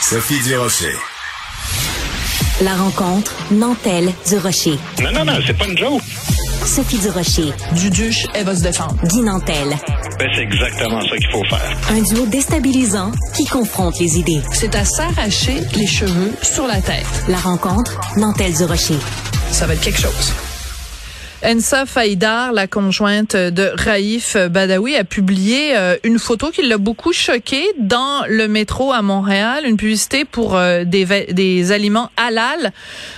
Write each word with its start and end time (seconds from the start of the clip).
Sophie 0.00 0.40
Durocher. 0.40 0.94
La 2.62 2.74
rencontre 2.74 3.32
Nantel 3.52 4.12
du 4.28 4.36
Rocher. 4.38 4.78
Non, 5.02 5.12
non, 5.12 5.24
non, 5.24 5.38
c'est 5.46 5.56
pas 5.56 5.66
une 5.66 5.78
joke. 5.78 6.02
Sophie 6.64 6.98
Durocher. 6.98 7.52
Duduche, 7.72 8.26
elle 8.34 8.46
va 8.46 8.56
se 8.56 8.62
défendre. 8.62 8.96
Guy 9.04 9.20
Nantel. 9.20 9.68
Ben, 10.18 10.28
c'est 10.34 10.42
exactement 10.42 11.00
ça 11.02 11.16
qu'il 11.16 11.30
faut 11.30 11.44
faire. 11.44 11.76
Un 11.90 12.02
duo 12.02 12.26
déstabilisant 12.26 13.12
qui 13.34 13.44
confronte 13.44 13.98
les 14.00 14.18
idées. 14.18 14.42
C'est 14.52 14.74
à 14.74 14.84
s'arracher 14.84 15.60
les 15.76 15.86
cheveux 15.86 16.32
sur 16.42 16.66
la 16.66 16.80
tête. 16.80 17.06
La 17.28 17.38
rencontre 17.38 18.00
Nantel 18.16 18.52
du 18.54 18.64
Rocher. 18.64 18.98
Ça 19.52 19.66
va 19.66 19.74
être 19.74 19.82
quelque 19.82 20.00
chose. 20.00 20.32
Ensa 21.42 21.86
Faïdar, 21.86 22.52
la 22.52 22.66
conjointe 22.66 23.34
de 23.34 23.72
Raif 23.74 24.36
Badawi, 24.36 24.96
a 24.96 25.04
publié 25.04 25.74
euh, 25.74 25.96
une 26.04 26.18
photo 26.18 26.50
qui 26.50 26.60
l'a 26.62 26.76
beaucoup 26.76 27.14
choqué 27.14 27.64
dans 27.78 28.24
le 28.28 28.46
métro 28.46 28.92
à 28.92 29.00
Montréal, 29.00 29.64
une 29.66 29.78
publicité 29.78 30.26
pour 30.26 30.54
euh, 30.54 30.84
des, 30.84 31.06
des 31.32 31.72
aliments 31.72 32.10
halal, 32.18 32.72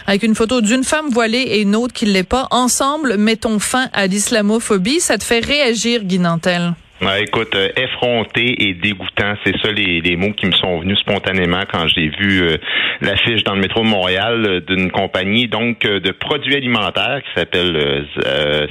avec 0.06 0.23
une 0.23 0.37
photo 0.37 0.60
d'une 0.60 0.84
femme 0.84 1.09
voilée 1.10 1.41
et 1.41 1.62
une 1.62 1.74
autre 1.74 1.93
qui 1.93 2.06
ne 2.06 2.12
l'est 2.12 2.23
pas. 2.23 2.46
Ensemble, 2.52 3.16
mettons 3.16 3.59
fin 3.59 3.88
à 3.93 4.06
l'islamophobie. 4.06 5.01
Ça 5.01 5.18
te 5.18 5.24
fait 5.24 5.41
réagir, 5.41 6.04
Guy 6.04 6.20
Nantel? 6.20 6.74
Ouais, 7.02 7.24
écoute, 7.24 7.56
euh, 7.56 7.69
effronté 7.77 8.69
et 8.69 8.74
dégoûtant, 8.74 9.34
c'est 9.45 9.59
ça 9.60 9.73
les, 9.73 10.01
les, 10.01 10.15
mots 10.15 10.33
qui 10.34 10.47
me 10.47 10.52
sont 10.52 10.79
venus 10.79 11.01
spontanément 11.01 11.62
quand 11.69 11.88
j'ai 11.88 12.06
vu 12.06 12.43
euh, 12.43 12.59
l'affiche 13.01 13.43
dans 13.43 13.56
le 13.56 13.60
métro 13.60 13.80
de 13.80 13.88
Montréal 13.88 14.47
euh, 14.47 14.60
d'une 14.60 14.88
compagnie 14.93 15.48
donc 15.48 15.80
de 15.80 16.12
produits 16.12 16.55
alimentaires 16.55 17.20
qui 17.24 17.41
s'appelle 17.41 18.07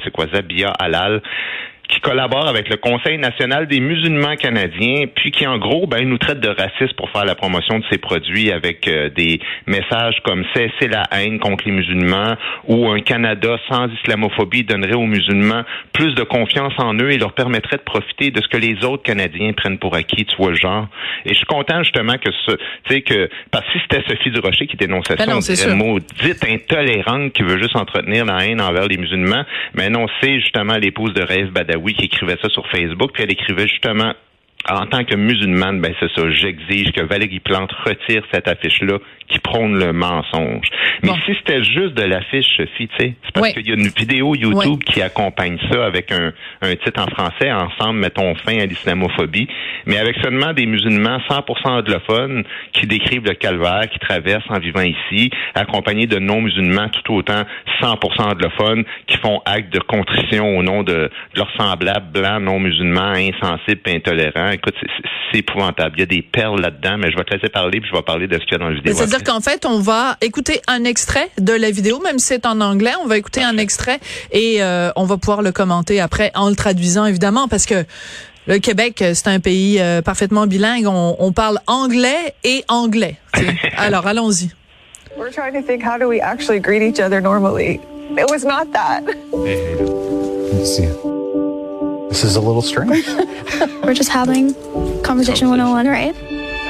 c'est 0.02 0.12
quoi 0.12 0.27
Zabia 0.34 0.70
Halal 0.80 1.22
qui 1.91 2.00
collabore 2.00 2.48
avec 2.48 2.70
le 2.70 2.77
Conseil 2.77 3.18
national 3.18 3.68
des 3.68 3.81
musulmans 3.81 4.36
canadiens, 4.36 5.05
puis 5.13 5.31
qui 5.31 5.45
en 5.45 5.58
gros 5.58 5.88
ben, 5.88 6.08
nous 6.08 6.17
traite 6.17 6.40
de 6.40 6.48
racistes 6.48 6.95
pour 6.95 7.09
faire 7.12 7.26
la 7.26 7.36
promotion 7.36 7.80
de 7.80 7.84
ses 7.91 7.98
produits 7.98 8.52
avec 8.52 8.88
euh, 8.88 9.09
des 9.09 9.40
messages 9.67 10.16
comme 10.23 10.45
cesser 10.55 10.88
la 10.88 11.04
haine 11.12 11.40
contre 11.40 11.66
les 11.66 11.73
musulmans 11.73 12.36
ou 12.67 12.88
un 12.89 13.02
Canada 13.02 13.58
sans 13.70 13.88
islamophobie 13.89 14.64
donnerait 14.64 14.94
aux 14.94 15.06
musulmans 15.06 15.64
plus 15.92 16.16
de 16.16 16.23
confiance 16.23 16.73
en 16.78 16.95
eux 16.95 17.11
et 17.11 17.17
leur 17.17 17.33
permettrait 17.33 17.78
de 17.78 17.83
profiter 17.83 18.31
de 18.31 18.42
ce 18.42 18.48
que 18.48 18.58
les 18.58 18.86
autres 18.86 19.03
Canadiens 19.03 19.52
prennent 19.52 19.78
pour 19.78 19.94
acquis, 19.94 20.26
tu 20.26 20.36
vois 20.38 20.52
le 20.52 20.55
genre. 20.55 20.88
Et 21.26 21.30
je 21.30 21.36
suis 21.36 21.45
content 21.45 21.83
justement 21.83 22.17
que 22.17 22.31
ce, 22.45 22.52
tu 22.52 22.94
sais 22.94 23.02
que 23.02 23.30
parce 23.52 23.66
que 23.66 23.73
si 23.73 23.80
c'était 23.81 24.03
Sophie 24.08 24.31
Durocher 24.31 24.66
qui 24.66 24.78
dénonçait 24.78 25.16
ben 25.17 25.42
ça, 25.42 25.70
on 25.70 25.76
maudite 25.76 26.45
intolérante 26.48 27.33
qui 27.33 27.44
veut 27.44 27.58
juste 27.58 27.76
entretenir 27.76 28.26
la 28.26 28.45
haine 28.45 28.61
envers 28.61 28.88
les 28.88 28.98
musulmans, 28.98 29.44
mais 29.73 29.89
non, 29.89 30.05
c'est 30.22 30.39
justement 30.39 30.78
l'épouse 30.78 31.14
de 31.14 31.22
Raif 31.22 31.52
Badawi 31.52 31.80
oui, 31.81 31.93
qui 31.93 32.05
écrivait 32.05 32.37
ça 32.41 32.49
sur 32.49 32.67
Facebook, 32.67 33.11
puis 33.13 33.23
elle 33.23 33.31
écrivait 33.31 33.67
justement 33.67 34.13
en 34.69 34.85
tant 34.85 35.03
que 35.03 35.15
musulmane, 35.15 35.81
ben 35.81 35.93
c'est 35.99 36.11
ça, 36.13 36.29
j'exige 36.29 36.91
que 36.91 37.01
Valérie 37.01 37.39
Plante 37.39 37.71
retire 37.71 38.23
cette 38.31 38.47
affiche-là 38.47 38.99
qui 39.31 39.39
prône 39.39 39.79
le 39.79 39.93
mensonge. 39.93 40.67
Mais 41.03 41.11
si 41.25 41.33
c'était 41.39 41.63
juste 41.63 41.93
de 41.93 42.03
l'affiche, 42.03 42.45
Sophie, 42.57 42.87
tu 42.87 42.95
sais, 42.99 43.15
c'est 43.23 43.33
parce 43.33 43.53
qu'il 43.53 43.67
y 43.67 43.71
a 43.71 43.75
une 43.75 43.87
vidéo 43.87 44.35
YouTube 44.35 44.83
qui 44.83 45.01
accompagne 45.01 45.57
ça 45.71 45.85
avec 45.85 46.11
un, 46.11 46.31
un, 46.61 46.75
titre 46.75 47.01
en 47.01 47.07
français, 47.07 47.52
Ensemble, 47.52 47.99
mettons 47.99 48.35
fin 48.35 48.59
à 48.59 48.65
l'islamophobie, 48.65 49.47
mais 49.85 49.97
avec 49.97 50.17
seulement 50.21 50.53
des 50.53 50.65
musulmans 50.65 51.19
100% 51.29 51.67
anglophones 51.67 52.43
qui 52.73 52.87
décrivent 52.87 53.25
le 53.25 53.35
calvaire, 53.35 53.89
qui 53.91 53.99
traversent 53.99 54.49
en 54.49 54.59
vivant 54.59 54.81
ici, 54.81 55.31
accompagnés 55.55 56.07
de 56.07 56.19
non-musulmans 56.19 56.89
tout 56.89 57.13
autant 57.13 57.43
100% 57.81 58.21
anglophones 58.21 58.83
qui 59.07 59.17
font 59.17 59.41
acte 59.45 59.73
de 59.73 59.79
contrition 59.79 60.57
au 60.57 60.63
nom 60.63 60.83
de, 60.83 61.09
leurs 61.35 61.52
semblables 61.57 62.11
blancs, 62.11 62.41
non-musulmans, 62.41 63.13
insensibles, 63.13 63.81
intolérants. 63.87 64.52
Écoute, 64.52 64.75
c'est 65.31 65.39
épouvantable. 65.39 65.95
Il 65.97 65.99
y 66.02 66.03
a 66.03 66.07
des 66.07 66.21
perles 66.21 66.61
là-dedans, 66.61 66.97
mais 66.97 67.11
je 67.11 67.17
vais 67.17 67.23
te 67.23 67.33
laisser 67.33 67.49
parler 67.49 67.79
puis 67.79 67.89
je 67.89 67.95
vais 67.95 68.03
parler 68.03 68.27
de 68.27 68.35
ce 68.35 68.39
qu'il 68.39 68.53
y 68.53 68.55
a 68.55 68.57
dans 68.57 68.69
la 68.69 68.75
vidéo 68.75 68.93
qu'en 69.23 69.41
fait, 69.41 69.66
on 69.66 69.80
va 69.80 70.17
écouter 70.22 70.61
un 70.67 70.83
extrait 70.83 71.30
de 71.39 71.53
la 71.53 71.72
vidéo, 71.72 72.00
même 72.00 72.19
si 72.19 72.27
c'est 72.27 72.45
en 72.45 72.61
anglais, 72.61 72.94
on 73.03 73.08
va 73.08 73.17
écouter 73.17 73.44
un 73.44 73.58
extrait 73.58 74.00
et 74.31 74.61
euh, 74.61 74.91
on 74.95 75.05
va 75.05 75.17
pouvoir 75.17 75.41
le 75.41 75.52
commenter 75.52 75.99
après 75.99 76.32
en 76.36 76.49
le 76.49 76.55
traduisant, 76.55 77.05
évidemment, 77.05 77.48
parce 77.48 77.65
que 77.65 77.86
le 78.48 78.59
Québec, 78.59 79.04
c'est 79.14 79.27
un 79.27 79.39
pays 79.39 79.80
euh, 79.80 80.02
parfaitement 80.02 80.48
bilingue. 80.48 80.87
On, 80.87 81.15
on, 81.20 81.32
parle 81.32 81.59
anglais 81.67 82.33
et 82.43 82.64
anglais. 82.67 83.17
Alors, 83.77 84.08
allons-y. 84.08 84.52
We're 85.17 85.32
trying 85.32 85.53
to 85.53 85.61
think 85.61 85.83
how 85.83 85.98
do 85.98 86.08
we 86.08 86.20
actually 86.21 86.59
greet 86.59 86.82
each 86.82 86.99
other 86.99 87.21
normally? 87.21 87.80
It 88.17 88.30
was 88.30 88.43
not 88.43 88.71
that. 88.73 89.03
see. 90.65 90.88
This 92.09 92.23
is 92.23 92.36
a 92.36 92.42
little 92.42 92.61
strange. 92.61 93.05
We're 93.83 93.93
just 93.93 94.09
having 94.09 94.53
conversation 95.02 95.49
101, 95.49 95.88
right? 95.88 96.15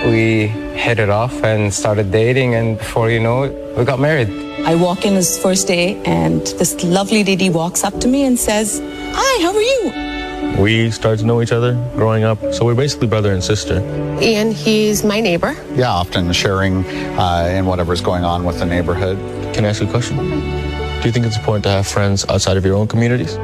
We 0.05 0.47
hit 0.47 0.97
it 0.97 1.09
off 1.09 1.43
and 1.43 1.71
started 1.71 2.11
dating, 2.11 2.55
and 2.55 2.77
before 2.77 3.11
you 3.11 3.19
know 3.19 3.43
it, 3.43 3.77
we 3.77 3.85
got 3.85 3.99
married. 3.99 4.29
I 4.65 4.73
walk 4.75 5.05
in 5.05 5.13
his 5.13 5.37
first 5.37 5.67
day, 5.67 6.01
and 6.05 6.41
this 6.41 6.83
lovely 6.83 7.23
lady 7.23 7.49
walks 7.51 7.83
up 7.83 7.99
to 7.99 8.07
me 8.07 8.23
and 8.25 8.37
says, 8.39 8.81
Hi, 9.13 9.43
how 9.43 9.53
are 9.53 9.61
you? 9.61 10.61
We 10.61 10.89
started 10.89 11.19
to 11.19 11.25
know 11.25 11.41
each 11.41 11.51
other 11.51 11.73
growing 11.95 12.23
up, 12.23 12.39
so 12.51 12.65
we're 12.65 12.75
basically 12.75 13.07
brother 13.07 13.31
and 13.31 13.43
sister. 13.43 13.79
Ian, 14.19 14.51
he's 14.51 15.03
my 15.03 15.21
neighbor. 15.21 15.55
Yeah, 15.75 15.91
often 15.91 16.33
sharing 16.33 16.83
uh, 17.17 17.49
in 17.53 17.67
whatever's 17.67 18.01
going 18.01 18.23
on 18.23 18.43
with 18.43 18.57
the 18.57 18.65
neighborhood. 18.65 19.17
Can 19.53 19.65
I 19.65 19.69
ask 19.69 19.81
you 19.81 19.87
a 19.87 19.91
question? 19.91 20.17
Do 20.17 21.07
you 21.07 21.11
think 21.11 21.27
it's 21.27 21.37
important 21.37 21.63
to 21.65 21.69
have 21.69 21.87
friends 21.87 22.25
outside 22.27 22.57
of 22.57 22.65
your 22.65 22.75
own 22.75 22.87
communities? 22.87 23.37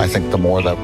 I 0.00 0.06
think 0.08 0.30
the 0.30 0.38
more 0.38 0.62
that 0.62 0.76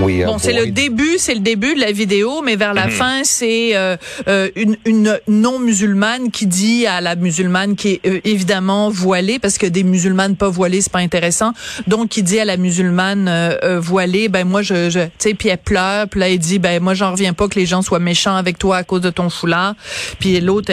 bon, 0.00 0.38
c'est 0.38 0.52
le 0.52 0.66
début, 0.66 1.18
c'est 1.18 1.34
le 1.34 1.40
début 1.40 1.74
de 1.74 1.80
la 1.80 1.92
vidéo, 1.92 2.42
mais 2.42 2.56
vers 2.56 2.74
la 2.74 2.86
mhm. 2.86 2.92
fin, 2.92 3.24
c'est 3.24 3.76
euh, 3.76 3.96
euh, 4.28 4.48
une, 4.56 4.76
une 4.84 5.18
non-musulmane 5.28 6.30
qui 6.30 6.46
dit 6.46 6.86
à 6.86 7.00
la 7.00 7.16
musulmane 7.16 7.76
qui 7.76 7.92
est 7.92 8.06
euh, 8.06 8.20
évidemment 8.24 8.90
voilée, 8.90 9.38
parce 9.38 9.58
que 9.58 9.66
des 9.66 9.84
musulmanes 9.84 10.36
pas 10.36 10.48
voilées, 10.48 10.80
c'est 10.80 10.92
pas 10.92 11.00
intéressant. 11.00 11.52
Donc, 11.86 12.08
qui 12.08 12.22
dit 12.22 12.38
à 12.38 12.44
la 12.44 12.56
musulmane 12.56 13.30
voilée, 13.78 14.28
ben 14.28 14.46
moi, 14.46 14.62
je, 14.62 14.90
je 14.90 15.00
tu 15.00 15.10
sais, 15.18 15.34
puis 15.34 15.48
elle 15.48 15.58
pleure, 15.58 16.08
puis 16.08 16.20
là, 16.20 16.28
elle 16.28 16.38
dit, 16.38 16.58
ben 16.58 16.82
moi, 16.82 16.94
j'en 16.94 17.12
reviens 17.12 17.32
pas 17.32 17.48
que 17.48 17.58
les 17.58 17.66
gens 17.66 17.82
soient 17.82 17.98
méchants 17.98 18.36
avec 18.36 18.58
toi 18.58 18.78
à 18.78 18.84
cause 18.84 19.00
de 19.00 19.10
ton 19.10 19.30
foulard. 19.30 19.74
Puis 20.18 20.40
l'autre, 20.40 20.72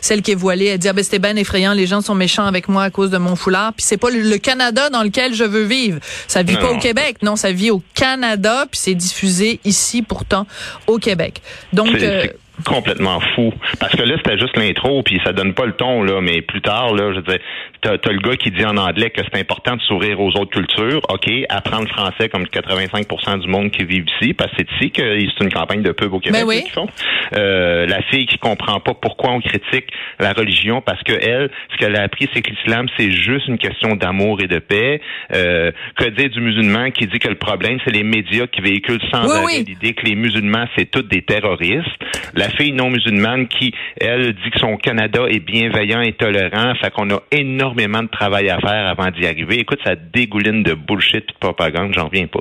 celle 0.00 0.22
qui 0.22 0.32
est 0.32 0.36
voilée, 0.36 0.66
elle 0.66 0.78
dit, 0.78 0.88
ah, 0.88 0.92
ben 0.92 1.04
c'était 1.04 1.18
ben 1.18 1.36
effrayant, 1.38 1.72
les 1.72 1.86
gens 1.86 2.00
sont 2.00 2.14
méchants 2.14 2.46
avec 2.46 2.68
moi 2.68 2.84
à 2.84 2.90
cause 2.90 3.10
de 3.10 3.18
mon 3.18 3.36
foulard. 3.36 3.72
Puis 3.72 3.84
c'est 3.86 3.96
pas 3.96 4.10
le, 4.10 4.36
Canada 4.38 4.90
dans 4.90 5.02
lequel 5.02 5.34
je 5.34 5.44
veux 5.44 5.64
vivre. 5.64 5.98
Ça 6.28 6.42
vit 6.42 6.56
pas 6.56 6.70
au 6.70 6.78
Québec, 6.78 7.18
non, 7.22 7.36
ça 7.36 7.52
vit 7.52 7.70
au 7.70 7.82
Canada 7.94 8.55
puis 8.64 8.80
c'est 8.80 8.94
diffusé 8.94 9.60
ici 9.64 10.02
pourtant 10.02 10.46
au 10.86 10.98
Québec. 10.98 11.42
Donc 11.72 11.94
euh, 11.96 12.26
complètement 12.64 13.20
fou. 13.34 13.52
Parce 13.80 13.94
que 13.94 14.02
là, 14.02 14.16
c'était 14.16 14.38
juste 14.38 14.56
l'intro, 14.56 15.02
puis 15.02 15.20
ça 15.24 15.32
donne 15.32 15.54
pas 15.54 15.66
le 15.66 15.72
ton, 15.72 16.02
là, 16.02 16.20
mais 16.20 16.42
plus 16.42 16.62
tard, 16.62 16.94
là, 16.94 17.12
je 17.12 17.20
veux 17.20 17.38
t'as 17.82 17.92
as 17.92 18.12
le 18.12 18.20
gars 18.20 18.36
qui 18.36 18.50
dit 18.50 18.64
en 18.64 18.76
anglais 18.76 19.10
que 19.10 19.20
c'est 19.22 19.38
important 19.38 19.76
de 19.76 19.82
sourire 19.82 20.20
aux 20.20 20.30
autres 20.30 20.50
cultures. 20.50 21.00
OK, 21.08 21.30
apprendre 21.48 21.84
le 21.84 21.92
français 21.92 22.28
comme 22.28 22.44
85% 22.44 23.40
du 23.40 23.48
monde 23.48 23.70
qui 23.70 23.84
vit 23.84 24.04
ici, 24.20 24.34
parce 24.34 24.50
que 24.52 24.56
c'est 24.58 24.70
ici 24.76 24.90
que 24.90 25.02
c'est 25.02 25.44
une 25.44 25.52
campagne 25.52 25.82
de 25.82 25.92
pub 25.92 26.12
au 26.12 26.20
Québec 26.20 26.44
ben 26.46 26.62
qu'ils 26.62 26.70
font. 26.70 26.88
Euh, 27.36 27.86
la 27.86 28.02
fille 28.02 28.26
qui 28.26 28.38
comprend 28.38 28.80
pas 28.80 28.94
pourquoi 28.94 29.32
on 29.32 29.40
critique 29.40 29.86
la 30.18 30.32
religion, 30.32 30.80
parce 30.80 31.02
que 31.02 31.12
elle, 31.12 31.50
ce 31.72 31.76
qu'elle 31.76 31.96
a 31.96 32.02
appris, 32.02 32.28
c'est 32.32 32.42
que 32.42 32.50
l'islam, 32.50 32.86
c'est 32.98 33.10
juste 33.10 33.48
une 33.48 33.58
question 33.58 33.96
d'amour 33.96 34.40
et 34.42 34.46
de 34.46 34.58
paix. 34.58 35.00
Euh, 35.34 35.70
que 35.96 36.06
dire 36.06 36.30
du 36.30 36.40
musulman 36.40 36.90
qui 36.90 37.06
dit 37.06 37.18
que 37.18 37.28
le 37.28 37.36
problème, 37.36 37.78
c'est 37.84 37.92
les 37.92 38.02
médias 38.04 38.46
qui 38.46 38.60
véhiculent 38.60 39.02
sans 39.12 39.30
arrêt 39.30 39.62
l'idée 39.66 39.92
que 39.92 40.06
les 40.06 40.14
musulmans, 40.14 40.66
c'est 40.76 40.90
tous 40.90 41.02
des 41.02 41.22
terroristes? 41.22 41.86
La 42.34 42.45
fille 42.50 42.72
non 42.72 42.90
musulmane 42.90 43.48
qui, 43.48 43.72
elle, 44.00 44.32
dit 44.32 44.50
que 44.52 44.58
son 44.58 44.76
Canada 44.76 45.22
est 45.28 45.40
bienveillant 45.40 46.00
et 46.00 46.12
tolérant, 46.12 46.74
fait 46.80 46.90
qu'on 46.90 47.10
a 47.10 47.22
énormément 47.32 48.02
de 48.02 48.08
travail 48.08 48.48
à 48.50 48.58
faire 48.58 48.86
avant 48.86 49.10
d'y 49.10 49.26
arriver. 49.26 49.58
Écoute, 49.58 49.80
ça 49.84 49.94
dégouline 49.96 50.62
de 50.62 50.74
bullshit 50.74 51.24
et 51.28 51.32
de 51.32 51.38
propagande, 51.38 51.92
j'en 51.94 52.08
viens 52.08 52.26
pas. 52.26 52.40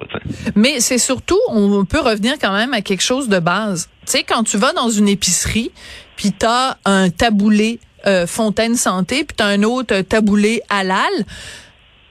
Mais 0.56 0.80
c'est 0.80 0.98
surtout, 0.98 1.40
on 1.50 1.86
peut 1.86 2.02
revenir 2.02 2.34
quand 2.42 2.54
même 2.54 2.74
à 2.74 2.82
quelque 2.82 3.04
chose 3.04 3.30
de 3.30 3.40
base. 3.40 3.90
Tu 4.06 4.12
sais, 4.12 4.24
quand 4.24 4.44
tu 4.44 4.58
vas 4.58 4.74
dans 4.74 4.90
une 4.90 5.08
épicerie, 5.08 5.72
puis 6.16 6.32
t'as 6.32 6.76
un 6.86 7.10
taboulé 7.10 7.80
euh, 8.08 8.28
Fontaine 8.28 8.75
Santé, 8.75 9.24
puis 9.24 9.36
t'as 9.36 9.48
un 9.48 9.63
autre 9.63 10.01
taboulé 10.01 10.62
halal, 10.69 11.00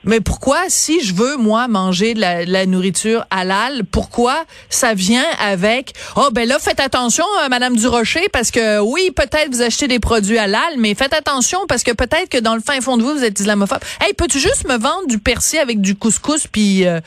mais 0.05 0.21
pourquoi, 0.21 0.65
si 0.69 1.03
je 1.03 1.15
veux, 1.15 1.37
moi, 1.37 1.69
manger 1.69 2.15
de 2.15 2.21
la, 2.21 2.67
nourriture 2.67 3.27
halal, 3.31 3.85
pourquoi 3.85 4.45
ça 4.71 4.95
vient 4.95 5.25
avec, 5.39 5.93
oh, 6.17 6.29
ben 6.33 6.49
là, 6.49 6.59
faites 6.59 6.81
attention, 6.81 7.25
euh, 7.43 7.49
Madame 7.49 7.77
Durocher, 7.77 8.29
parce 8.33 8.51
que 8.51 8.81
oui, 8.81 9.11
peut-être 9.15 9.51
vous 9.51 9.63
achetez 9.63 9.89
des 9.89 9.99
produits 9.99 10.39
halal, 10.39 10.75
mais 10.79 10.95
faites 10.95 11.15
attention 11.15 11.61
parce 11.69 11.83
que 11.83 11.93
peut-être 11.93 12.29
que 12.29 12.39
dans 12.39 12.55
le 12.55 12.61
fin 12.61 12.81
fond 12.81 12.97
de 12.97 13.03
vous, 13.03 13.15
vous 13.15 13.25
êtes 13.25 13.39
islamophobe. 13.39 13.81
Hey, 14.01 14.15
peux-tu 14.15 14.39
juste 14.39 14.67
me 14.69 14.77
vendre 14.77 15.07
du 15.09 15.19
persil 15.19 15.59
avec 15.59 15.81
du 15.81 15.95
couscous 15.95 16.47
puis 16.47 16.87
euh, 16.87 17.01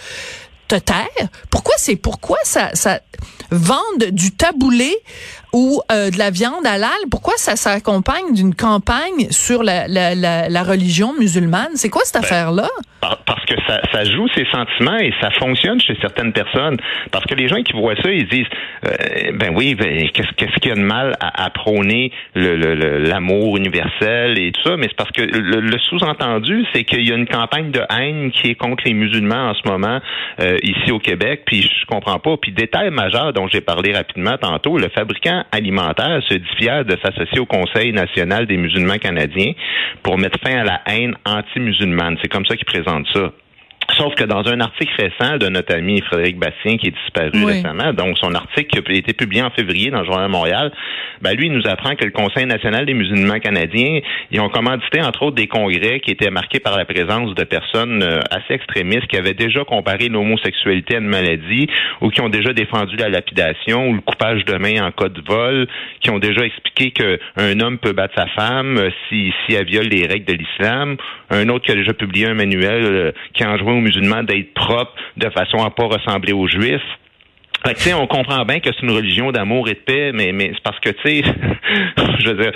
te 0.67 0.75
taire? 0.75 1.07
Pourquoi 1.49 1.75
c'est, 1.77 1.95
pourquoi 1.95 2.37
ça, 2.43 2.69
ça, 2.73 2.99
vendent 3.51 4.11
du 4.11 4.31
taboulé 4.35 4.95
ou 5.53 5.81
euh, 5.91 6.09
de 6.11 6.17
la 6.17 6.29
viande 6.29 6.65
halal, 6.65 6.89
pourquoi 7.09 7.33
ça 7.37 7.55
s'accompagne 7.55 8.33
d'une 8.33 8.53
campagne 8.53 9.29
sur 9.31 9.63
la, 9.63 9.87
la, 9.87 10.13
la, 10.13 10.49
la 10.49 10.63
religion 10.63 11.13
musulmane? 11.17 11.71
C'est 11.75 11.89
quoi 11.89 12.01
cette 12.03 12.15
Ben, 12.21 12.25
affaire-là? 12.25 12.67
Parce 13.25 13.45
que 13.45 13.53
ça, 13.67 13.79
ça 13.93 14.03
joue 14.03 14.27
ses 14.35 14.45
sentiments 14.51 14.97
et 14.97 15.13
ça 15.21 15.29
fonctionne 15.31 15.79
chez 15.79 15.95
certaines 16.01 16.33
personnes. 16.33 16.77
Parce 17.11 17.25
que 17.25 17.35
les 17.35 17.47
gens 17.47 17.61
qui 17.63 17.73
voient 17.73 17.95
ça, 17.95 18.11
ils 18.11 18.27
disent, 18.27 18.45
euh, 18.85 19.31
ben 19.35 19.53
oui, 19.55 19.75
ben, 19.75 20.09
qu'est-ce 20.09 20.59
qu'il 20.59 20.69
y 20.69 20.71
a 20.71 20.75
de 20.75 20.81
mal 20.81 21.15
à, 21.21 21.45
à 21.45 21.49
prôner 21.49 22.11
l'amour 22.35 23.57
universel 23.57 24.37
et 24.37 24.51
tout 24.51 24.61
ça, 24.63 24.77
mais 24.77 24.87
c'est 24.89 24.97
parce 24.97 25.11
que 25.11 25.21
le, 25.21 25.61
le 25.61 25.79
sous-entendu, 25.79 26.65
c'est 26.73 26.83
qu'il 26.83 27.07
y 27.07 27.11
a 27.11 27.15
une 27.15 27.27
campagne 27.27 27.71
de 27.71 27.81
haine 27.89 28.31
qui 28.31 28.49
est 28.49 28.55
contre 28.55 28.83
les 28.85 28.93
musulmans 28.93 29.51
en 29.51 29.53
ce 29.53 29.67
moment 29.67 29.99
euh, 30.41 30.57
ici 30.63 30.91
au 30.91 30.99
Québec, 30.99 31.43
puis 31.45 31.61
je 31.61 31.85
comprends 31.85 32.19
pas. 32.19 32.35
Puis 32.37 32.51
détail 32.51 32.89
majeur 32.89 33.31
dont 33.37 33.47
j'ai 33.47 33.61
parlé 33.61 33.93
rapidement 33.93 34.35
tantôt, 34.39 34.79
le 34.79 34.89
fabricant 34.89 35.43
alimentaire 35.51 36.21
se 36.27 36.33
dit 36.33 36.55
fier 36.57 36.83
de 36.83 36.97
s'associer 37.03 37.39
au 37.39 37.45
Conseil 37.45 37.93
national 37.93 38.47
des 38.47 38.57
musulmans 38.57 38.97
canadiens 38.97 39.51
pour 40.01 40.17
mettre 40.17 40.39
fin 40.43 40.57
à 40.57 40.63
la 40.63 40.81
haine 40.87 41.15
anti-musulmane. 41.23 42.17
C'est 42.19 42.29
comme 42.29 42.47
ça 42.47 42.55
qu'il 42.55 42.65
présente 42.65 43.05
ça. 43.13 43.31
Sauf 43.95 44.13
que 44.15 44.25
dans 44.25 44.45
un 44.47 44.59
article 44.59 44.93
récent 44.99 45.37
de 45.37 45.47
notre 45.47 45.73
ami 45.73 46.01
Frédéric 46.01 46.37
Bastien 46.37 46.77
qui 46.77 46.87
est 46.87 46.95
disparu 47.03 47.31
Oui. 47.33 47.53
récemment, 47.53 47.93
donc 47.93 48.17
son 48.17 48.33
article 48.35 48.81
qui 48.81 48.91
a 48.91 48.95
été 48.95 49.13
publié 49.13 49.41
en 49.41 49.49
février 49.49 49.89
dans 49.89 50.01
le 50.01 50.05
Journal 50.05 50.27
de 50.27 50.31
Montréal, 50.31 50.71
ben 51.21 51.33
lui 51.33 51.47
il 51.47 51.53
nous 51.53 51.67
apprend 51.67 51.95
que 51.95 52.05
le 52.05 52.11
Conseil 52.11 52.45
national 52.45 52.85
des 52.85 52.93
musulmans 52.93 53.39
canadiens, 53.39 53.99
ils 54.31 54.41
ont 54.41 54.49
commandité 54.49 55.01
entre 55.01 55.23
autres 55.23 55.35
des 55.35 55.47
congrès 55.47 55.99
qui 56.01 56.11
étaient 56.11 56.29
marqués 56.29 56.59
par 56.59 56.77
la 56.77 56.85
présence 56.85 57.33
de 57.33 57.43
personnes 57.43 58.03
euh, 58.03 58.19
assez 58.29 58.53
extrémistes 58.53 59.07
qui 59.07 59.17
avaient 59.17 59.33
déjà 59.33 59.63
comparé 59.63 60.09
l'homosexualité 60.09 60.95
à 60.95 60.99
une 60.99 61.07
maladie 61.07 61.67
ou 62.01 62.09
qui 62.09 62.21
ont 62.21 62.29
déjà 62.29 62.53
défendu 62.53 62.97
la 62.97 63.09
lapidation 63.09 63.89
ou 63.89 63.93
le 63.93 64.01
coupage 64.01 64.43
de 64.45 64.57
main 64.57 64.85
en 64.85 64.91
cas 64.91 65.09
de 65.09 65.21
vol, 65.25 65.67
qui 66.01 66.09
ont 66.09 66.19
déjà 66.19 66.41
expliqué 66.45 66.91
qu'un 66.91 67.59
homme 67.59 67.77
peut 67.77 67.93
battre 67.93 68.15
sa 68.17 68.27
femme 68.27 68.77
euh, 68.77 68.89
si, 69.09 69.33
si 69.45 69.55
elle 69.55 69.65
viole 69.65 69.87
les 69.87 70.05
règles 70.05 70.25
de 70.25 70.33
l'islam, 70.33 70.97
un 71.29 71.47
autre 71.49 71.65
qui 71.65 71.71
a 71.71 71.75
déjà 71.75 71.93
publié 71.93 72.27
un 72.27 72.33
manuel 72.33 72.83
euh, 72.83 73.11
qui 73.33 73.45
enjoint 73.45 73.76
musulmans 73.81 74.23
d'être 74.23 74.53
propres 74.53 74.93
de 75.17 75.29
façon 75.29 75.63
à 75.63 75.69
pas 75.69 75.85
ressembler 75.85 76.33
aux 76.33 76.47
juifs. 76.47 76.81
Fait 77.65 77.73
que, 77.73 77.95
on 77.95 78.07
comprend 78.07 78.43
bien 78.45 78.59
que 78.59 78.69
c'est 78.73 78.83
une 78.85 78.91
religion 78.91 79.31
d'amour 79.31 79.67
et 79.69 79.73
de 79.73 79.79
paix, 79.79 80.11
mais, 80.13 80.31
c'est 80.53 80.63
parce 80.63 80.79
que, 80.79 80.89
tu 80.89 81.01
sais, 81.03 81.21
je 82.19 82.29
veux 82.29 82.41
dire, 82.41 82.51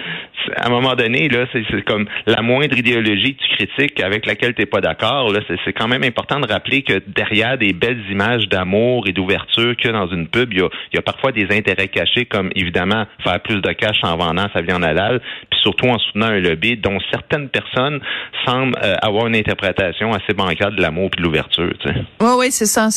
à 0.56 0.68
un 0.68 0.69
moment 0.69 0.95
donné, 0.95 1.27
là, 1.30 1.45
c'est 1.51 1.63
comme 1.86 2.07
la 2.25 2.42
moindre 2.42 2.77
idéologie 2.77 3.36
que 3.36 3.44
tu 3.44 3.68
critiques 3.68 4.00
avec 4.01 4.25
laquelle 4.25 4.53
tu 4.53 4.62
n'es 4.62 4.65
pas 4.65 4.81
d'accord, 4.81 5.31
là, 5.31 5.39
c'est 5.65 5.74
quand 5.74 5.88
même 5.88 6.03
important 6.03 6.39
de 6.39 6.48
rappeler 6.51 6.81
que 6.83 7.01
derrière 7.07 7.57
des 7.57 7.74
belles 7.74 8.01
images 8.09 8.48
d'amour 8.48 9.07
et 9.07 9.12
d'ouverture 9.12 9.75
a 9.83 9.92
dans 9.92 10.07
une 10.07 10.27
pub, 10.27 10.53
il 10.53 10.63
y 10.94 10.98
a, 10.98 11.01
parfois 11.01 11.31
des 11.31 11.48
intérêts 11.51 11.88
cachés, 11.88 12.25
comme 12.25 12.50
évidemment 12.56 13.06
faire 13.24 13.39
plus 13.42 13.62
de 13.62 13.71
cash 13.71 13.98
en 14.03 14.15
vendant 14.18 14.48
sa 14.53 14.62
viande 14.62 14.83
halal, 14.83 15.19
puis 15.50 15.59
surtout 15.62 15.88
en 15.88 15.98
soutenant 16.00 16.27
un 16.27 16.39
lobby 16.39 16.77
dont 16.77 16.98
certaines 17.12 17.50
personnes 17.50 18.00
semblent 18.45 18.77
euh, 18.83 18.95
avoir 19.01 19.27
une 19.27 19.36
interprétation 19.36 20.13
assez 20.13 20.33
bancale 20.33 20.75
de 20.75 20.81
l'amour 20.81 21.09
et 21.13 21.18
de 21.18 21.24
l'ouverture, 21.24 21.71
tu 21.80 21.89
sais. 21.89 21.95
Oui, 22.19 22.30
oui, 22.38 22.51
c'est 22.51 22.65
ça. 22.65 22.88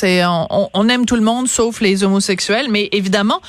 On- 0.51 0.69
on 0.73 0.89
aime 0.89 1.07
tout 1.07 1.17
le 1.17 1.23
monde 1.23 1.47
sauf 1.47 1.81
les 1.81 1.94
homosexuels, 2.03 2.67
mais 2.71 2.89
évidemment, 2.93 3.41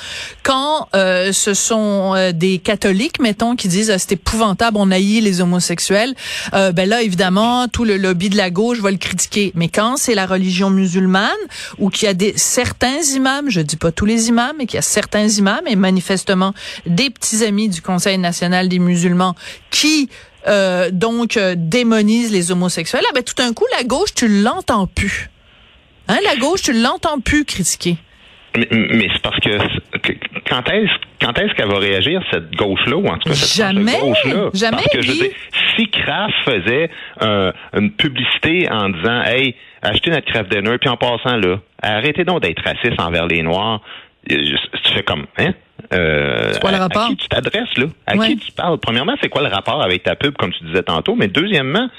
quand 0.43 0.87
euh, 0.95 1.31
ce 1.31 1.53
sont 1.53 2.13
euh, 2.15 2.31
des 2.31 2.59
catholiques, 2.59 3.19
mettons, 3.19 3.55
qui 3.55 3.67
disent 3.67 3.89
Ah, 3.89 3.97
c'est 3.97 4.13
épouvantable, 4.13 4.77
on 4.79 4.91
haït 4.91 5.21
les 5.21 5.41
homosexuels, 5.41 6.13
euh, 6.53 6.71
ben 6.71 6.87
là, 6.87 7.01
évidemment, 7.01 7.67
tout 7.67 7.85
le 7.85 7.97
lobby 7.97 8.29
de 8.29 8.37
la 8.37 8.49
gauche 8.49 8.79
va 8.79 8.91
le 8.91 8.97
critiquer. 8.97 9.51
Mais 9.55 9.69
quand 9.69 9.97
c'est 9.97 10.15
la 10.15 10.25
religion 10.25 10.69
musulmane 10.69 11.31
ou 11.79 11.89
qu'il 11.89 12.05
y 12.05 12.09
a 12.09 12.13
des 12.13 12.33
certains 12.35 13.01
imams, 13.15 13.49
je 13.49 13.61
dis 13.61 13.77
pas 13.77 13.91
tous 13.91 14.05
les 14.05 14.27
imams, 14.27 14.55
mais 14.57 14.65
qu'il 14.65 14.75
y 14.75 14.79
a 14.79 14.83
certains 14.83 15.27
imams 15.27 15.65
et 15.65 15.75
manifestement 15.75 16.53
des 16.85 17.09
petits 17.09 17.43
amis 17.43 17.69
du 17.69 17.81
Conseil 17.81 18.17
national 18.17 18.69
des 18.69 18.79
musulmans 18.79 19.35
qui 19.71 20.09
euh, 20.47 20.91
donc 20.91 21.37
euh, 21.37 21.55
démonisent 21.57 22.31
les 22.31 22.51
homosexuels, 22.51 23.03
ah 23.07 23.11
ben 23.15 23.23
tout 23.23 23.33
d'un 23.33 23.53
coup, 23.53 23.65
la 23.75 23.83
gauche, 23.83 24.13
tu 24.13 24.27
l'entends 24.27 24.85
plus. 24.85 25.31
Hein, 26.07 26.19
la 26.23 26.35
gauche, 26.35 26.61
tu 26.61 26.73
l'entends 26.73 27.19
plus 27.19 27.45
critiquer. 27.45 27.97
Mais, 28.57 28.67
mais 28.71 29.07
c'est 29.13 29.21
parce 29.21 29.39
que, 29.39 29.57
que- 29.99 30.13
quand 30.49 30.69
est-ce 30.69 30.91
quand 31.21 31.37
est-ce 31.39 31.53
qu'elle 31.55 31.67
va 31.69 31.79
réagir 31.79 32.21
cette 32.31 32.51
gauche-là 32.55 32.95
ou 32.97 33.07
en 33.07 33.17
tout 33.17 33.29
cas 33.29 33.35
cette 33.35 33.57
Jamais, 33.57 33.99
gauche-là? 33.99 34.49
Jamais, 34.53 34.77
Parce 34.77 34.87
que 34.89 35.01
je 35.01 35.11
dire, 35.11 35.31
si 35.75 35.89
Kraft 35.89 36.33
faisait 36.45 36.89
euh, 37.21 37.51
une 37.75 37.91
publicité 37.91 38.69
en 38.71 38.89
disant 38.89 39.23
hey 39.23 39.55
achetez 39.81 40.11
notre 40.11 40.31
Kraft 40.31 40.51
dinner 40.51 40.77
puis 40.79 40.89
en 40.89 40.97
passant 40.97 41.37
là 41.37 41.57
arrêtez 41.81 42.23
donc 42.23 42.41
d'être 42.41 42.63
raciste 42.63 42.99
envers 42.99 43.27
les 43.27 43.41
noirs 43.41 43.81
euh, 44.31 44.37
tu 44.83 44.93
fais 44.93 45.03
comme 45.03 45.25
hein? 45.37 45.53
Euh, 45.93 46.53
quoi 46.61 46.71
le 46.71 46.77
à- 46.77 46.81
rapport? 46.81 47.03
À 47.05 47.07
qui 47.09 47.17
tu 47.17 47.27
t'adresses 47.27 47.77
là? 47.77 47.85
À 48.07 48.15
Ouais. 48.15 48.27
qui 48.29 48.37
tu 48.37 48.51
parles? 48.53 48.79
Premièrement, 48.79 49.15
c'est 49.21 49.29
quoi 49.29 49.41
le 49.43 49.49
rapport 49.53 49.83
avec 49.83 50.01
ta 50.03 50.15
pub 50.15 50.35
comme 50.35 50.51
tu 50.51 50.63
disais 50.63 50.81
tantôt? 50.81 51.15
Mais 51.15 51.27
deuxièmement, 51.27 51.89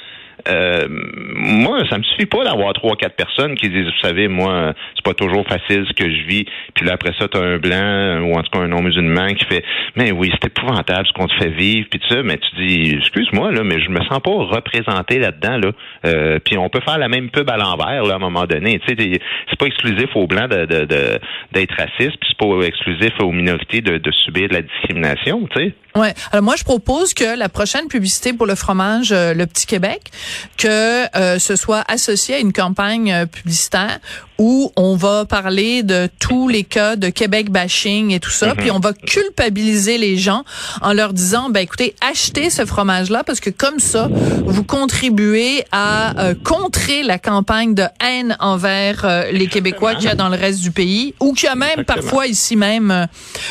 euh, 0.49 0.87
moi, 0.89 1.83
ça 1.89 1.99
me 1.99 2.03
suffit 2.03 2.27
pas 2.27 2.45
d'avoir 2.45 2.73
trois, 2.75 2.97
quatre 2.97 3.17
personnes 3.17 3.55
qui 3.57 3.69
disent, 3.69 3.87
vous 3.87 4.07
savez, 4.07 4.29
moi, 4.29 4.75
c'est 4.95 5.05
pas 5.05 5.15
toujours 5.15 5.47
facile 5.47 5.85
ce 5.89 5.93
que 5.93 6.11
je 6.11 6.27
vis. 6.27 6.45
Puis 6.75 6.87
là, 6.87 6.95
après 6.95 7.13
ça, 7.19 7.29
t'as 7.29 7.41
un 7.41 7.59
blanc 7.59 8.21
ou 8.21 8.37
en 8.37 8.43
tout 8.43 8.51
cas 8.51 8.61
un 8.61 8.69
non-musulman 8.69 9.35
qui 9.35 9.45
fait, 9.47 9.65
mais 9.97 10.13
oui, 10.13 10.31
c'est 10.33 10.49
épouvantable 10.49 11.07
ce 11.07 11.13
qu'on 11.13 11.27
te 11.27 11.35
fait 11.35 11.51
vivre. 11.51 11.89
Puis 11.91 12.01
tout 12.01 12.09
ça, 12.09 12.23
mais 12.23 12.39
tu 12.39 12.67
dis, 12.67 12.95
excuse-moi 12.97 13.53
là, 13.53 13.63
mais 13.65 13.81
je 13.81 13.91
me 13.91 14.01
sens 14.05 14.21
pas 14.21 14.31
représenté 14.31 15.19
là-dedans 15.19 15.59
là. 15.59 15.71
Euh, 16.07 16.39
puis 16.45 16.59
on 16.59 16.69
peut 16.69 16.81
faire 16.87 16.99
la 16.99 17.09
même 17.09 17.31
pub 17.31 17.49
à 17.51 17.57
l'envers 17.57 18.05
là 18.05 18.15
à 18.15 18.17
un 18.17 18.21
moment 18.21 18.45
donné. 18.45 18.79
Tu 18.81 18.95
sais, 18.95 19.21
c'est 19.49 19.59
pas 19.59 19.67
exclusif 19.67 20.15
aux 20.15 20.27
blancs 20.27 20.51
d'être 20.51 21.75
raciste, 21.77 22.19
puis 22.21 22.29
c'est 22.29 22.39
pas 22.39 22.67
exclusif 22.67 23.13
aux 23.21 23.33
minorités 23.33 23.81
de, 23.81 23.99
de 23.99 24.11
subir 24.13 24.49
de 24.49 24.55
la 24.55 24.63
discrimination. 24.63 25.47
Tu 25.55 25.61
sais. 25.61 25.75
Ouais. 25.97 26.15
Alors 26.31 26.45
moi, 26.45 26.55
je 26.57 26.65
propose 26.65 27.15
que 27.15 27.37
la 27.37 27.49
prochaine 27.49 27.89
publicité 27.89 28.35
pour 28.35 28.47
le 28.47 28.55
fromage 28.55 29.13
euh, 29.13 29.33
Le 29.33 29.47
Petit 29.47 29.67
Québec, 29.67 30.13
que 30.59 31.07
euh, 31.17 31.39
ce 31.39 31.57
soit 31.57 31.85
associé 31.89 32.35
à 32.35 32.39
une 32.39 32.53
campagne 32.53 33.13
euh, 33.13 33.27
publicitaire 33.27 33.99
où 34.39 34.71
on 34.77 34.97
va 34.97 35.25
parler 35.25 35.83
de 35.83 36.09
tous 36.19 36.49
les 36.49 36.65
cas 36.65 36.97
de 36.97 37.09
Québec 37.09 37.51
bashing 37.51 38.11
et 38.11 38.21
tout 38.21 38.31
ça, 38.31 38.55
puis 38.55 38.71
on 38.71 38.79
va 38.79 38.93
culpabiliser 38.93 39.99
les 39.99 40.19
gens 40.19 40.45
en 40.83 40.93
leur 40.93 41.13
disant, 41.13 41.49
ben 41.49 41.61
écoutez, 41.61 41.95
achetez 42.07 42.51
ce 42.51 42.67
fromage-là 42.67 43.25
parce 43.25 43.41
que 43.41 43.51
comme 43.51 43.79
ça, 43.79 44.09
vous 44.45 44.65
contribuez 44.65 45.65
à 45.73 46.21
euh, 46.21 46.35
contrer 46.45 47.03
la 47.03 47.19
campagne 47.19 47.75
de 47.75 47.85
haine 48.05 48.37
envers 48.41 49.05
euh, 49.05 49.31
les 49.33 49.47
Québécois 49.47 49.95
qu'il 49.95 50.05
y 50.05 50.09
a 50.09 50.15
dans 50.15 50.29
le 50.29 50.37
reste 50.37 50.61
du 50.61 50.71
pays 50.71 51.15
ou 51.21 51.33
qu'il 51.33 51.47
y 51.47 51.49
a 51.49 51.55
même 51.55 51.71
Exactement. 51.71 52.03
parfois 52.03 52.27
ici 52.27 52.57
même 52.57 52.91
euh, 52.91 53.07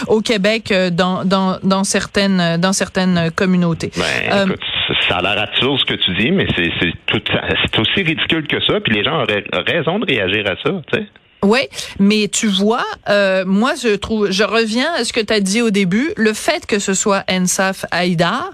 au 0.08 0.22
Québec 0.22 0.72
euh, 0.72 0.90
dans, 0.92 1.26
dans, 1.26 1.58
dans 1.64 1.84
certaines 1.84 2.35
dans 2.58 2.74
certaines 2.74 3.32
communautés. 3.36 3.92
Ben, 3.98 4.04
Euh, 4.34 4.46
écoute, 4.46 4.62
ça 5.08 5.18
a 5.18 5.22
l'air 5.22 5.44
absurde 5.44 5.78
ce 5.80 5.86
que 5.86 5.94
tu 5.96 6.14
dis, 6.16 6.32
mais 6.32 6.48
c'est 6.56 6.72
c'est 6.80 6.94
tout- 7.06 7.22
c'est 7.64 7.80
aussi 7.80 8.04
ridicule 8.04 8.48
que 8.48 8.60
ça. 8.66 8.80
Puis 8.82 8.94
les 8.94 9.04
gens 9.04 9.22
auraient 9.22 9.44
raison 9.68 10.00
de 10.00 10.06
réagir 10.06 10.46
à 10.48 10.56
ça, 10.64 10.72
tu 10.92 11.00
sais. 11.00 11.06
Oui, 11.46 11.60
mais 12.00 12.28
tu 12.28 12.48
vois, 12.48 12.84
euh, 13.08 13.46
moi 13.46 13.74
je 13.80 13.90
trouve, 13.96 14.32
je 14.32 14.44
reviens 14.44 14.92
à 14.98 15.04
ce 15.04 15.14
que 15.14 15.20
tu 15.20 15.32
as 15.32 15.40
dit 15.40 15.62
au 15.62 15.70
début, 15.70 16.12
le 16.18 16.34
fait 16.34 16.66
que 16.66 16.80
ce 16.80 16.96
soit 16.96 17.24
Ensaf 17.30 17.86
Haïdar, 17.92 18.50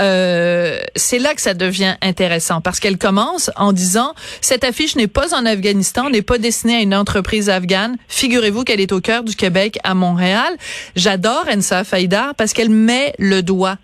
euh, 0.00 0.78
c'est 0.96 1.18
là 1.18 1.34
que 1.34 1.42
ça 1.42 1.52
devient 1.52 1.96
intéressant 2.00 2.62
parce 2.62 2.80
qu'elle 2.80 2.96
commence 2.96 3.50
en 3.56 3.74
disant 3.74 4.14
cette 4.40 4.64
affiche 4.64 4.96
n'est 4.96 5.06
pas 5.06 5.34
en 5.34 5.44
Afghanistan, 5.44 6.08
n'est 6.08 6.22
pas 6.22 6.38
destinée 6.38 6.76
à 6.76 6.80
une 6.80 6.94
entreprise 6.94 7.50
afghane. 7.50 7.98
Figurez-vous 8.08 8.64
qu'elle 8.64 8.80
est 8.80 8.92
au 8.92 9.02
cœur 9.02 9.22
du 9.22 9.36
Québec 9.36 9.78
à 9.84 9.92
Montréal. 9.92 10.56
J'adore 10.96 11.44
Ensaf 11.54 11.92
Haïdar 11.92 12.34
parce 12.36 12.54
qu'elle 12.54 12.70
met 12.70 13.12
le 13.18 13.42
doigt 13.42 13.76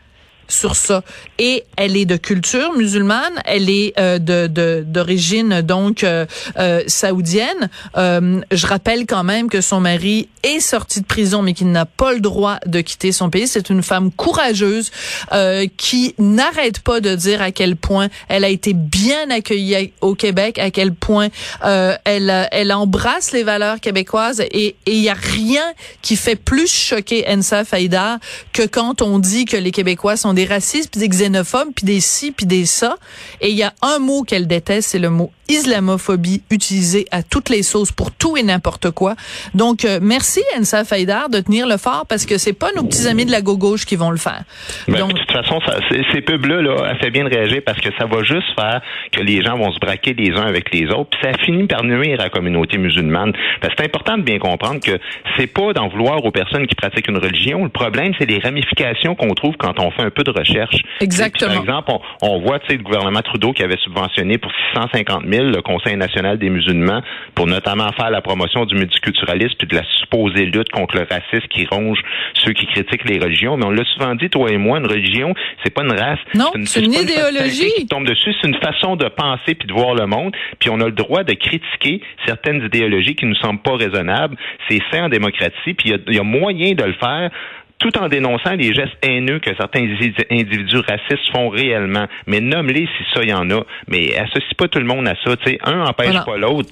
sur 0.48 0.76
ça. 0.76 1.02
Et 1.38 1.64
elle 1.76 1.96
est 1.96 2.04
de 2.04 2.16
culture 2.16 2.72
musulmane, 2.74 3.40
elle 3.44 3.68
est 3.70 3.92
euh, 3.98 4.18
de 4.18 4.46
d'origine 4.86 5.62
donc 5.62 6.04
euh, 6.04 6.26
euh, 6.58 6.82
saoudienne. 6.86 7.68
Euh, 7.96 8.40
je 8.50 8.66
rappelle 8.66 9.06
quand 9.06 9.24
même 9.24 9.48
que 9.48 9.60
son 9.60 9.80
mari 9.80 10.28
est 10.42 10.60
sorti 10.60 11.00
de 11.00 11.06
prison, 11.06 11.42
mais 11.42 11.52
qu'il 11.52 11.70
n'a 11.70 11.86
pas 11.86 12.12
le 12.12 12.20
droit 12.20 12.58
de 12.66 12.80
quitter 12.80 13.12
son 13.12 13.30
pays. 13.30 13.48
C'est 13.48 13.70
une 13.70 13.82
femme 13.82 14.10
courageuse 14.12 14.90
euh, 15.32 15.66
qui 15.76 16.14
n'arrête 16.18 16.80
pas 16.80 17.00
de 17.00 17.14
dire 17.14 17.42
à 17.42 17.50
quel 17.50 17.76
point 17.76 18.08
elle 18.28 18.44
a 18.44 18.48
été 18.48 18.72
bien 18.72 19.30
accueillie 19.30 19.92
au 20.00 20.14
Québec, 20.14 20.58
à 20.58 20.70
quel 20.70 20.94
point 20.94 21.28
euh, 21.64 21.94
elle 22.04 22.48
elle 22.52 22.72
embrasse 22.72 23.32
les 23.32 23.42
valeurs 23.42 23.80
québécoises 23.80 24.40
et 24.40 24.76
il 24.86 25.00
y 25.00 25.08
a 25.08 25.14
rien 25.14 25.64
qui 26.02 26.16
fait 26.16 26.36
plus 26.36 26.70
choquer 26.70 27.24
Ensa 27.28 27.64
Faïda 27.64 28.18
que 28.52 28.62
quand 28.62 29.02
on 29.02 29.18
dit 29.18 29.44
que 29.44 29.56
les 29.56 29.70
Québécois 29.70 30.16
sont 30.16 30.34
des 30.36 30.44
racistes, 30.44 30.92
puis 30.92 31.00
des 31.00 31.08
xénophobes, 31.08 31.72
puis 31.74 31.84
des 31.84 32.00
ci, 32.00 32.30
puis 32.30 32.46
des 32.46 32.64
ça. 32.64 32.96
Et 33.40 33.50
il 33.50 33.56
y 33.56 33.64
a 33.64 33.72
un 33.82 33.98
mot 33.98 34.22
qu'elle 34.22 34.46
déteste, 34.46 34.90
c'est 34.90 34.98
le 34.98 35.10
mot 35.10 35.32
islamophobie 35.48 36.42
utilisé 36.50 37.06
à 37.10 37.22
toutes 37.22 37.50
les 37.50 37.62
sauces 37.62 37.92
pour 37.92 38.10
tout 38.12 38.36
et 38.36 38.42
n'importe 38.42 38.90
quoi. 38.90 39.14
Donc, 39.54 39.84
euh, 39.84 39.98
merci 40.02 40.40
Ensa 40.58 40.84
Faïdar 40.84 41.28
de 41.28 41.40
tenir 41.40 41.66
le 41.66 41.76
fort 41.76 42.04
parce 42.08 42.26
que 42.26 42.38
c'est 42.38 42.52
pas 42.52 42.72
nos 42.74 42.84
petits 42.84 43.06
amis 43.06 43.24
de 43.24 43.30
la 43.30 43.42
gauche 43.42 43.84
qui 43.84 43.96
vont 43.96 44.10
le 44.10 44.16
faire. 44.16 44.42
Ben, 44.88 44.98
Donc, 44.98 45.14
de 45.14 45.18
toute 45.18 45.32
façon, 45.32 45.60
ça, 45.66 45.78
ces 46.12 46.20
pubs-là, 46.20 46.62
là, 46.62 46.76
elle 46.90 46.98
fait 46.98 47.10
bien 47.10 47.24
de 47.24 47.30
réagir 47.30 47.62
parce 47.64 47.80
que 47.80 47.90
ça 47.98 48.06
va 48.06 48.22
juste 48.22 48.48
faire 48.58 48.80
que 49.12 49.20
les 49.20 49.42
gens 49.42 49.56
vont 49.56 49.70
se 49.70 49.78
braquer 49.78 50.14
les 50.14 50.32
uns 50.32 50.46
avec 50.46 50.72
les 50.72 50.86
autres, 50.90 51.10
puis 51.10 51.20
ça 51.22 51.32
finit 51.44 51.66
par 51.66 51.84
nuire 51.84 52.20
à 52.20 52.24
la 52.24 52.30
communauté 52.30 52.78
musulmane. 52.78 53.32
Parce 53.60 53.74
que 53.74 53.82
c'est 53.82 53.86
important 53.86 54.18
de 54.18 54.22
bien 54.22 54.38
comprendre 54.38 54.80
que 54.80 54.98
c'est 55.36 55.46
pas 55.46 55.72
d'en 55.72 55.88
vouloir 55.88 56.24
aux 56.24 56.30
personnes 56.30 56.66
qui 56.66 56.74
pratiquent 56.74 57.08
une 57.08 57.18
religion. 57.18 57.64
Le 57.64 57.70
problème, 57.70 58.12
c'est 58.18 58.26
les 58.26 58.38
ramifications 58.38 59.14
qu'on 59.14 59.34
trouve 59.34 59.54
quand 59.58 59.78
on 59.78 59.90
fait 59.92 60.02
un 60.02 60.10
peu 60.10 60.24
de 60.24 60.25
recherche. 60.30 60.76
Exactement. 61.00 61.52
par 61.52 61.62
exemple, 61.62 61.92
on, 62.22 62.28
on 62.28 62.40
voit, 62.40 62.58
tu 62.60 62.68
sais, 62.68 62.76
le 62.76 62.82
gouvernement 62.82 63.22
Trudeau 63.22 63.52
qui 63.52 63.62
avait 63.62 63.78
subventionné 63.78 64.38
pour 64.38 64.52
650 64.74 65.24
000 65.30 65.46
le 65.46 65.62
Conseil 65.62 65.96
national 65.96 66.38
des 66.38 66.50
musulmans 66.50 67.02
pour 67.34 67.46
notamment 67.46 67.90
faire 67.92 68.10
la 68.10 68.20
promotion 68.20 68.64
du 68.64 68.74
multiculturalisme 68.74 69.54
puis 69.58 69.66
de 69.66 69.76
la 69.76 69.84
supposée 70.00 70.46
lutte 70.46 70.70
contre 70.70 70.96
le 70.96 71.06
racisme 71.08 71.46
qui 71.48 71.66
ronge 71.66 71.98
ceux 72.34 72.52
qui 72.52 72.66
critiquent 72.66 73.08
les 73.08 73.18
religions. 73.18 73.56
Mais 73.56 73.66
on 73.66 73.70
l'a 73.70 73.84
souvent 73.84 74.14
dit, 74.14 74.28
toi 74.28 74.50
et 74.50 74.58
moi, 74.58 74.78
une 74.78 74.86
religion, 74.86 75.34
c'est 75.64 75.72
pas 75.72 75.82
une 75.82 75.92
race. 75.92 76.18
Non, 76.34 76.50
c'est 76.64 76.84
une, 76.84 76.94
idéologie. 76.94 77.72
qui 77.76 77.86
tombe 77.86 78.06
dessus, 78.06 78.34
c'est 78.40 78.48
une 78.48 78.56
façon 78.56 78.96
de 78.96 79.08
penser 79.08 79.54
puis 79.54 79.66
de 79.66 79.72
voir 79.72 79.94
le 79.94 80.06
monde. 80.06 80.34
Puis 80.58 80.70
on 80.70 80.80
a 80.80 80.86
le 80.86 80.92
droit 80.92 81.24
de 81.24 81.34
critiquer 81.34 82.00
certaines 82.26 82.62
idéologies 82.64 83.14
qui 83.14 83.26
nous 83.26 83.34
semblent 83.36 83.62
pas 83.62 83.76
raisonnables. 83.76 84.36
C'est 84.68 84.82
fait 84.90 85.00
en 85.00 85.08
démocratie, 85.08 85.74
puis 85.74 85.92
il 86.06 86.14
y, 86.14 86.18
a 86.18 86.22
moyen 86.22 86.74
de 86.74 86.84
le 86.84 86.94
faire 86.94 87.30
tout 87.78 87.96
en 87.98 88.08
dénonçant 88.08 88.54
les 88.54 88.74
gestes 88.74 88.96
haineux 89.02 89.38
que 89.38 89.54
certains 89.56 89.86
individus 90.30 90.78
racistes 90.78 91.30
font 91.32 91.48
réellement. 91.48 92.06
Mais 92.26 92.40
nomme-les 92.40 92.86
si 92.86 93.04
ça, 93.14 93.22
il 93.22 93.30
y 93.30 93.34
en 93.34 93.50
a. 93.50 93.64
Mais 93.88 94.16
associe 94.16 94.54
pas 94.56 94.68
tout 94.68 94.78
le 94.78 94.86
monde 94.86 95.06
à 95.06 95.14
ça. 95.24 95.36
sais, 95.44 95.58
un 95.64 95.82
empêche 95.82 96.24
pas 96.24 96.36
l'autre. 96.36 96.70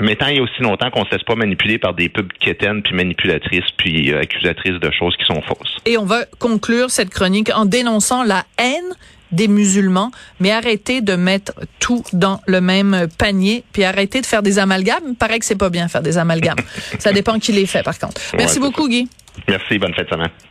Mais 0.00 0.14
tant 0.14 0.28
il 0.28 0.36
y 0.36 0.38
a 0.38 0.42
aussi 0.42 0.60
longtemps 0.62 0.90
qu'on 0.90 1.00
ne 1.00 1.06
se 1.06 1.10
laisse 1.12 1.24
pas 1.24 1.34
manipuler 1.34 1.78
par 1.78 1.94
des 1.94 2.08
pubs 2.08 2.32
quétaines, 2.38 2.82
puis 2.82 2.94
manipulatrices, 2.94 3.70
puis 3.76 4.12
euh, 4.12 4.20
accusatrices 4.20 4.78
de 4.80 4.90
choses 4.92 5.16
qui 5.16 5.24
sont 5.24 5.42
fausses. 5.42 5.76
Et 5.86 5.98
on 5.98 6.04
va 6.04 6.24
conclure 6.38 6.90
cette 6.90 7.10
chronique 7.10 7.50
en 7.54 7.64
dénonçant 7.64 8.22
la 8.22 8.44
haine 8.58 8.94
des 9.32 9.48
musulmans, 9.48 10.10
mais 10.40 10.52
arrêtez 10.52 11.00
de 11.00 11.14
mettre 11.14 11.52
tout 11.80 12.02
dans 12.12 12.40
le 12.46 12.60
même 12.60 13.08
panier, 13.18 13.64
puis 13.72 13.84
arrêtez 13.84 14.20
de 14.20 14.26
faire 14.26 14.42
des 14.42 14.58
amalgames. 14.58 15.02
Il 15.08 15.14
paraît 15.16 15.38
que 15.38 15.44
c'est 15.44 15.58
pas 15.58 15.68
bien 15.68 15.88
faire 15.88 16.02
des 16.02 16.16
amalgames. 16.16 16.56
ça 16.98 17.12
dépend 17.12 17.38
qui 17.38 17.52
les 17.52 17.66
fait, 17.66 17.82
par 17.82 17.98
contre. 17.98 18.20
Merci 18.36 18.58
beaucoup, 18.58 18.88
Guy. 18.88 19.08
Merci, 19.46 19.78
bonne 19.78 19.94
fête 19.94 20.06
de 20.06 20.14
semaine. 20.14 20.47